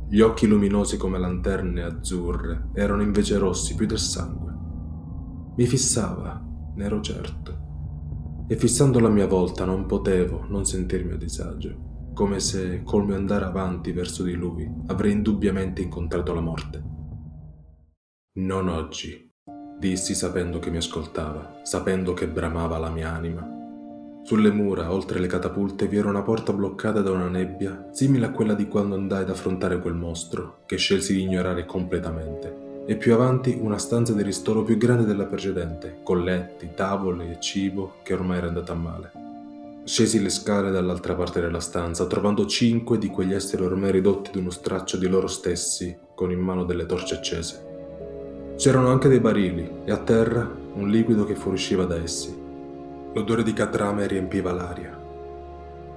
Gli 0.08 0.20
occhi 0.20 0.46
luminosi 0.46 0.96
come 0.96 1.18
lanterne 1.18 1.82
azzurre 1.82 2.68
erano 2.74 3.02
invece 3.02 3.38
rossi 3.38 3.74
più 3.74 3.86
del 3.86 3.98
sangue. 3.98 4.54
Mi 5.56 5.66
fissava, 5.66 6.40
ne 6.76 6.84
ero 6.84 7.00
certo. 7.00 8.44
E 8.46 8.56
fissando 8.56 9.00
la 9.00 9.08
mia 9.08 9.26
volta 9.26 9.64
non 9.64 9.86
potevo 9.86 10.44
non 10.48 10.64
sentirmi 10.64 11.12
a 11.12 11.16
disagio, 11.16 12.10
come 12.14 12.38
se 12.38 12.82
col 12.84 13.04
mio 13.04 13.16
andare 13.16 13.46
avanti 13.46 13.90
verso 13.90 14.22
di 14.22 14.34
lui 14.34 14.70
avrei 14.86 15.10
indubbiamente 15.10 15.82
incontrato 15.82 16.32
la 16.32 16.40
morte. 16.40 16.84
Non 18.34 18.68
oggi, 18.68 19.28
dissi 19.80 20.14
sapendo 20.14 20.60
che 20.60 20.70
mi 20.70 20.76
ascoltava, 20.76 21.60
sapendo 21.64 22.14
che 22.14 22.28
bramava 22.28 22.78
la 22.78 22.90
mia 22.90 23.12
anima. 23.12 23.55
Sulle 24.26 24.50
mura, 24.50 24.92
oltre 24.92 25.20
le 25.20 25.28
catapulte, 25.28 25.86
vi 25.86 25.98
era 25.98 26.08
una 26.08 26.22
porta 26.22 26.52
bloccata 26.52 27.00
da 27.00 27.12
una 27.12 27.28
nebbia, 27.28 27.90
simile 27.92 28.26
a 28.26 28.32
quella 28.32 28.54
di 28.54 28.66
quando 28.66 28.96
andai 28.96 29.22
ad 29.22 29.30
affrontare 29.30 29.78
quel 29.78 29.94
mostro, 29.94 30.62
che 30.66 30.78
scelsi 30.78 31.14
di 31.14 31.22
ignorare 31.22 31.64
completamente, 31.64 32.82
e 32.86 32.96
più 32.96 33.14
avanti 33.14 33.56
una 33.56 33.78
stanza 33.78 34.14
di 34.14 34.24
ristoro 34.24 34.64
più 34.64 34.78
grande 34.78 35.04
della 35.04 35.26
precedente, 35.26 35.98
con 36.02 36.24
letti, 36.24 36.70
tavole 36.74 37.30
e 37.30 37.40
cibo 37.40 37.98
che 38.02 38.14
ormai 38.14 38.38
era 38.38 38.48
andata 38.48 38.72
a 38.72 38.74
male. 38.74 39.12
Scesi 39.84 40.20
le 40.20 40.30
scale 40.30 40.72
dall'altra 40.72 41.14
parte 41.14 41.40
della 41.40 41.60
stanza, 41.60 42.08
trovando 42.08 42.46
cinque 42.46 42.98
di 42.98 43.06
quegli 43.06 43.32
esseri 43.32 43.62
ormai 43.62 43.92
ridotti 43.92 44.30
ad 44.30 44.36
uno 44.38 44.50
straccio 44.50 44.96
di 44.96 45.06
loro 45.06 45.28
stessi, 45.28 45.96
con 46.16 46.32
in 46.32 46.40
mano 46.40 46.64
delle 46.64 46.86
torce 46.86 47.14
accese. 47.14 47.64
C'erano 48.56 48.88
anche 48.88 49.06
dei 49.06 49.20
barili 49.20 49.70
e 49.84 49.92
a 49.92 49.98
terra 49.98 50.52
un 50.74 50.88
liquido 50.88 51.24
che 51.24 51.36
fuoriusciva 51.36 51.84
da 51.84 51.94
essi. 52.02 52.42
L'odore 53.16 53.42
di 53.42 53.54
catrame 53.54 54.06
riempiva 54.06 54.52
l'aria. 54.52 54.94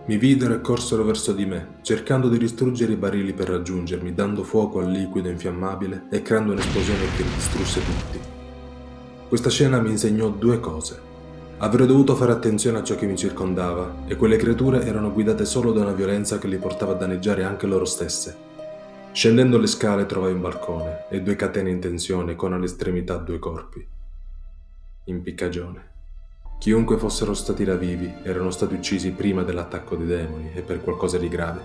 Mi 0.05 0.15
videro 0.15 0.53
e 0.53 0.61
corsero 0.61 1.03
verso 1.03 1.33
di 1.33 1.45
me, 1.45 1.79
cercando 1.81 2.29
di 2.29 2.37
distruggere 2.37 2.93
i 2.93 2.95
barili 2.95 3.33
per 3.33 3.49
raggiungermi, 3.49 4.13
dando 4.13 4.45
fuoco 4.45 4.79
al 4.79 4.89
liquido 4.89 5.27
infiammabile 5.27 6.05
e 6.09 6.21
creando 6.21 6.53
un'esplosione 6.53 7.03
che 7.17 7.23
distrusse 7.23 7.81
tutti. 7.81 8.19
Questa 9.27 9.49
scena 9.49 9.81
mi 9.81 9.89
insegnò 9.89 10.29
due 10.29 10.61
cose. 10.61 10.97
Avrei 11.57 11.87
dovuto 11.87 12.15
fare 12.15 12.31
attenzione 12.31 12.77
a 12.77 12.83
ciò 12.83 12.95
che 12.95 13.05
mi 13.05 13.17
circondava 13.17 14.05
e 14.07 14.15
quelle 14.15 14.37
creature 14.37 14.85
erano 14.85 15.11
guidate 15.11 15.43
solo 15.43 15.73
da 15.73 15.81
una 15.81 15.91
violenza 15.91 16.39
che 16.39 16.47
li 16.47 16.55
portava 16.55 16.93
a 16.93 16.95
danneggiare 16.95 17.43
anche 17.43 17.67
loro 17.67 17.83
stesse. 17.83 18.33
Scendendo 19.11 19.57
le 19.57 19.67
scale 19.67 20.05
trovai 20.05 20.31
un 20.31 20.39
balcone 20.39 21.03
e 21.09 21.21
due 21.21 21.35
catene 21.35 21.69
in 21.69 21.81
tensione 21.81 22.37
con 22.37 22.53
all'estremità 22.53 23.17
due 23.17 23.39
corpi. 23.39 23.85
Impiccagione. 25.03 25.97
Chiunque 26.59 26.97
fossero 26.97 27.33
stati 27.33 27.63
là 27.63 27.75
vivi 27.75 28.13
erano 28.21 28.51
stati 28.51 28.73
uccisi 28.73 29.11
prima 29.11 29.43
dell'attacco 29.43 29.95
dei 29.95 30.07
demoni 30.07 30.51
e 30.53 30.61
per 30.61 30.81
qualcosa 30.81 31.17
di 31.17 31.29
grave. 31.29 31.61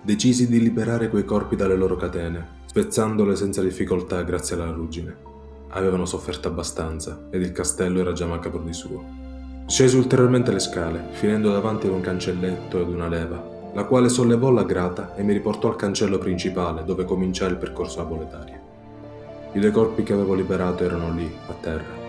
Decisi 0.00 0.48
di 0.48 0.62
liberare 0.62 1.10
quei 1.10 1.26
corpi 1.26 1.56
dalle 1.56 1.76
loro 1.76 1.96
catene, 1.96 2.56
spezzandole 2.64 3.36
senza 3.36 3.60
difficoltà 3.60 4.22
grazie 4.22 4.56
alla 4.56 4.70
ruggine. 4.70 5.14
Avevano 5.68 6.06
sofferto 6.06 6.48
abbastanza 6.48 7.26
ed 7.30 7.42
il 7.42 7.52
castello 7.52 8.00
era 8.00 8.12
già 8.12 8.24
macabro 8.24 8.62
di 8.62 8.72
suo. 8.72 9.04
Scesi 9.66 9.98
ulteriormente 9.98 10.52
le 10.52 10.60
scale, 10.60 11.08
finendo 11.10 11.52
davanti 11.52 11.86
ad 11.86 11.92
un 11.92 12.00
cancelletto 12.00 12.80
ed 12.80 12.88
una 12.88 13.08
leva, 13.08 13.70
la 13.74 13.84
quale 13.84 14.08
sollevò 14.08 14.50
la 14.50 14.64
grata 14.64 15.14
e 15.16 15.22
mi 15.22 15.34
riportò 15.34 15.68
al 15.68 15.76
cancello 15.76 16.16
principale 16.16 16.82
dove 16.82 17.04
cominciai 17.04 17.50
il 17.50 17.58
percorso 17.58 18.00
aboletario. 18.00 18.58
I 19.52 19.60
due 19.60 19.70
corpi 19.70 20.02
che 20.02 20.14
avevo 20.14 20.32
liberato 20.32 20.82
erano 20.82 21.12
lì, 21.12 21.30
a 21.46 21.52
terra. 21.60 22.06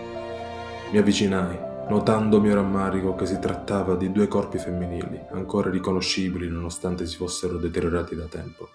Mi 0.90 0.96
avvicinai, 0.96 1.68
notando 1.90 2.40
mio 2.40 2.54
rammarico 2.54 3.16
che 3.16 3.26
si 3.26 3.40
trattava 3.40 3.96
di 3.96 4.12
due 4.12 4.28
corpi 4.28 4.58
femminili, 4.58 5.20
ancora 5.32 5.70
riconoscibili 5.70 6.48
nonostante 6.48 7.04
si 7.04 7.16
fossero 7.16 7.56
deteriorati 7.56 8.14
da 8.14 8.26
tempo. 8.26 8.68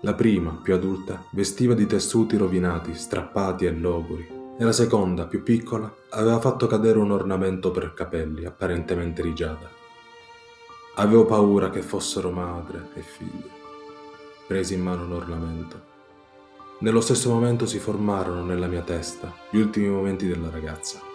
La 0.00 0.12
prima, 0.12 0.50
più 0.62 0.74
adulta, 0.74 1.24
vestiva 1.30 1.72
di 1.72 1.86
tessuti 1.86 2.36
rovinati, 2.36 2.94
strappati 2.94 3.64
e 3.64 3.72
logori, 3.72 4.28
e 4.58 4.62
la 4.62 4.72
seconda, 4.72 5.26
più 5.26 5.42
piccola, 5.42 5.92
aveva 6.10 6.38
fatto 6.40 6.66
cadere 6.66 6.98
un 6.98 7.10
ornamento 7.10 7.70
per 7.70 7.94
capelli, 7.94 8.44
apparentemente 8.44 9.22
rigiada. 9.22 9.66
Avevo 10.96 11.24
paura 11.24 11.70
che 11.70 11.80
fossero 11.80 12.30
madre 12.30 12.90
e 12.92 13.00
figlia. 13.00 13.50
Presi 14.46 14.74
in 14.74 14.82
mano 14.82 15.06
l'ornamento. 15.06 15.92
Nello 16.80 17.00
stesso 17.00 17.30
momento 17.30 17.64
si 17.64 17.78
formarono 17.78 18.44
nella 18.44 18.66
mia 18.66 18.82
testa 18.82 19.32
gli 19.48 19.56
ultimi 19.56 19.88
momenti 19.88 20.26
della 20.26 20.50
ragazza. 20.50 21.12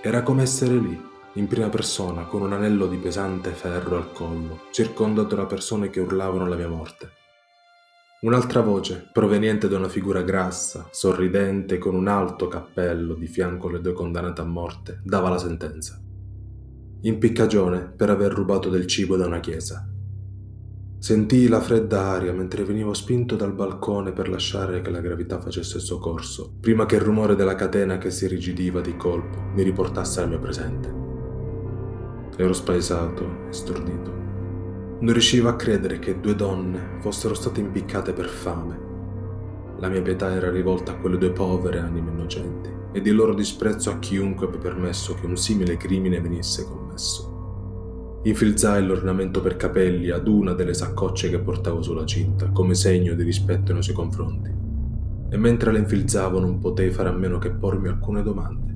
Era 0.00 0.22
come 0.22 0.42
essere 0.42 0.74
lì, 0.74 1.00
in 1.34 1.46
prima 1.46 1.68
persona, 1.68 2.24
con 2.24 2.42
un 2.42 2.52
anello 2.52 2.86
di 2.86 2.96
pesante 2.96 3.50
ferro 3.50 3.96
al 3.96 4.12
collo, 4.12 4.62
circondato 4.70 5.34
da 5.34 5.46
persone 5.46 5.90
che 5.90 6.00
urlavano 6.00 6.46
la 6.46 6.56
mia 6.56 6.68
morte. 6.68 7.12
Un'altra 8.20 8.60
voce, 8.60 9.08
proveniente 9.12 9.68
da 9.68 9.76
una 9.76 9.88
figura 9.88 10.22
grassa, 10.22 10.88
sorridente, 10.90 11.78
con 11.78 11.94
un 11.94 12.08
alto 12.08 12.48
cappello 12.48 13.14
di 13.14 13.26
fianco 13.26 13.68
alle 13.68 13.80
due 13.80 13.92
condannate 13.92 14.40
a 14.40 14.44
morte, 14.44 15.00
dava 15.04 15.28
la 15.28 15.38
sentenza 15.38 16.00
impiccagione 17.00 17.92
per 17.96 18.10
aver 18.10 18.32
rubato 18.32 18.68
del 18.68 18.86
cibo 18.86 19.16
da 19.16 19.26
una 19.26 19.40
chiesa. 19.40 19.88
Sentii 21.00 21.46
la 21.46 21.60
fredda 21.60 22.08
aria 22.08 22.32
mentre 22.32 22.64
venivo 22.64 22.92
spinto 22.92 23.36
dal 23.36 23.52
balcone 23.52 24.10
per 24.10 24.28
lasciare 24.28 24.80
che 24.80 24.90
la 24.90 25.00
gravità 25.00 25.40
facesse 25.40 25.76
il 25.76 25.84
suo 25.84 25.98
corso, 26.00 26.54
prima 26.60 26.86
che 26.86 26.96
il 26.96 27.02
rumore 27.02 27.36
della 27.36 27.54
catena 27.54 27.98
che 27.98 28.10
si 28.10 28.26
rigidiva 28.26 28.80
di 28.80 28.96
colpo 28.96 29.38
mi 29.54 29.62
riportasse 29.62 30.20
al 30.20 30.28
mio 30.28 30.40
presente. 30.40 30.92
Ero 32.36 32.52
spaesato 32.52 33.46
e 33.48 33.52
stordito. 33.52 34.12
Non 34.98 35.12
riuscivo 35.12 35.48
a 35.48 35.54
credere 35.54 36.00
che 36.00 36.18
due 36.18 36.34
donne 36.34 36.98
fossero 36.98 37.34
state 37.34 37.60
impiccate 37.60 38.12
per 38.12 38.26
fame. 38.26 38.86
La 39.78 39.88
mia 39.88 40.02
pietà 40.02 40.32
era 40.32 40.50
rivolta 40.50 40.90
a 40.90 40.96
quelle 40.96 41.16
due 41.16 41.30
povere 41.30 41.78
anime 41.78 42.10
innocenti 42.10 42.70
ed 42.90 43.06
il 43.06 43.14
loro 43.14 43.34
disprezzo 43.34 43.90
a 43.90 44.00
chiunque 44.00 44.46
abbia 44.46 44.58
permesso 44.58 45.14
che 45.14 45.26
un 45.26 45.36
simile 45.36 45.76
crimine 45.76 46.20
venisse 46.20 46.64
commesso. 46.64 47.27
Infilzai 48.24 48.84
l'ornamento 48.84 49.40
per 49.40 49.56
capelli 49.56 50.10
ad 50.10 50.26
una 50.26 50.52
delle 50.52 50.74
saccocce 50.74 51.30
che 51.30 51.38
portavo 51.38 51.82
sulla 51.82 52.04
cinta, 52.04 52.50
come 52.50 52.74
segno 52.74 53.14
di 53.14 53.22
rispetto 53.22 53.72
nei 53.72 53.82
suoi 53.82 53.94
confronti. 53.94 54.50
E 55.30 55.36
mentre 55.36 55.70
le 55.70 55.78
infilzavo 55.78 56.40
non 56.40 56.58
potei 56.58 56.90
fare 56.90 57.10
a 57.10 57.12
meno 57.12 57.38
che 57.38 57.50
pormi 57.50 57.88
alcune 57.88 58.22
domande. 58.22 58.74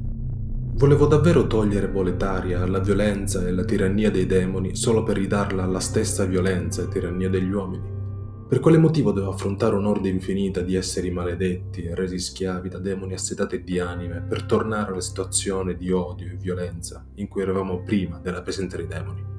Volevo 0.75 1.07
davvero 1.07 1.47
togliere 1.47 1.89
Boletaria 1.89 2.63
alla 2.63 2.79
violenza 2.79 3.45
e 3.45 3.49
alla 3.49 3.65
tirannia 3.65 4.11
dei 4.11 4.27
demoni 4.27 4.75
solo 4.77 5.03
per 5.03 5.17
ridarla 5.17 5.65
alla 5.65 5.81
stessa 5.81 6.25
violenza 6.25 6.83
e 6.83 6.89
tirannia 6.89 7.29
degli 7.29 7.51
uomini? 7.51 8.01
Per 8.49 8.61
quale 8.61 8.79
motivo 8.79 9.13
devo 9.13 9.31
affrontare 9.31 9.77
un'orde 9.77 10.09
infinita 10.09 10.61
di 10.61 10.75
esseri 10.75 11.11
maledetti 11.11 11.89
resi 11.95 12.19
schiavi 12.19 12.69
da 12.69 12.79
demoni 12.79 13.15
assetati 13.15 13.63
di 13.65 13.79
anime 13.79 14.25
per 14.29 14.45
tornare 14.45 14.93
alla 14.93 15.01
situazione 15.01 15.77
di 15.77 15.91
odio 15.91 16.33
e 16.33 16.37
violenza 16.37 17.05
in 17.15 17.29
cui 17.29 17.43
eravamo 17.43 17.83
prima 17.83 18.19
della 18.19 18.43
presenza 18.43 18.77
dei 18.77 18.87
demoni? 18.87 19.32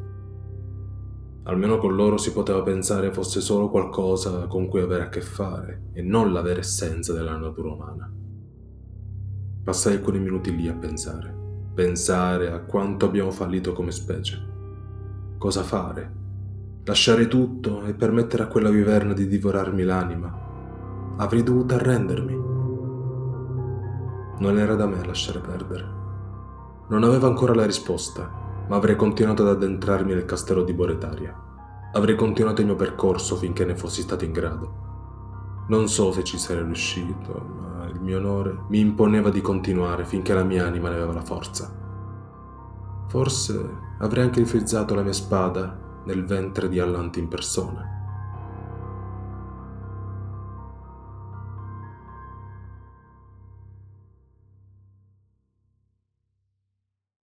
Almeno 1.46 1.78
con 1.78 1.94
loro 1.94 2.18
si 2.18 2.32
poteva 2.32 2.62
pensare 2.62 3.12
fosse 3.12 3.42
solo 3.42 3.70
qualcosa 3.70 4.48
con 4.48 4.68
cui 4.70 4.80
avere 4.80 5.04
a 5.04 5.10
che 5.10 5.20
fare 5.20 5.90
e 5.92 6.02
non 6.02 6.32
la 6.32 6.42
vera 6.42 6.62
essenza 6.62 7.12
della 7.12 7.36
natura 7.36 7.74
umana. 7.74 8.10
Passai 9.62 9.96
alcuni 9.96 10.20
minuti 10.20 10.56
lì 10.56 10.70
a 10.70 10.74
pensare, 10.74 11.36
pensare 11.74 12.50
a 12.50 12.62
quanto 12.62 13.06
abbiamo 13.06 13.32
fallito 13.32 13.74
come 13.74 13.92
specie. 13.92 14.52
Cosa 15.38 15.64
fare? 15.64 16.22
Lasciare 16.86 17.28
tutto 17.28 17.84
e 17.84 17.94
permettere 17.94 18.44
a 18.44 18.48
quella 18.48 18.70
viverna 18.70 19.12
di 19.12 19.28
divorarmi 19.28 19.84
l'anima? 19.84 21.14
Avrei 21.18 21.44
dovuto 21.44 21.76
arrendermi. 21.76 22.42
Non 24.40 24.58
era 24.58 24.76
da 24.76 24.88
me 24.88 25.06
lasciare 25.06 25.40
perdere. 25.40 25.86
Non 26.88 27.04
avevo 27.04 27.28
ancora 27.28 27.54
la 27.54 27.66
risposta 27.66 28.43
ma 28.68 28.76
avrei 28.76 28.96
continuato 28.96 29.44
ad 29.44 29.50
addentrarmi 29.50 30.14
nel 30.14 30.26
castello 30.26 30.64
di 30.64 30.74
Boretaria. 30.74 31.36
Avrei 31.94 32.16
continuato 32.16 32.62
il 32.62 32.68
mio 32.68 32.76
percorso 32.76 33.36
finché 33.36 33.66
ne 33.66 33.76
fossi 33.76 34.02
stato 34.02 34.26
in 34.26 34.32
grado. 34.32 34.82
Non 35.68 35.88
so 35.88 36.12
se 36.12 36.24
ci 36.24 36.38
sarei 36.38 36.64
riuscito, 36.64 37.46
ma 37.60 37.86
il 37.88 38.02
mio 38.02 38.18
onore 38.18 38.64
mi 38.70 38.80
imponeva 38.80 39.30
di 39.30 39.42
continuare 39.42 40.06
finché 40.06 40.34
la 40.34 40.44
mia 40.44 40.66
anima 40.66 40.90
ne 40.90 40.96
aveva 40.96 41.14
la 41.14 41.22
forza. 41.22 41.72
Forse 43.08 43.70
avrei 44.00 44.24
anche 44.24 44.40
rifrizzato 44.40 44.96
la 44.96 45.04
mia 45.04 45.14
spada 45.14 45.80
nel 46.06 46.26
ventre 46.26 46.68
di 46.68 46.80
Allanti 46.80 47.20
in 47.20 47.28
persona. 47.28 48.03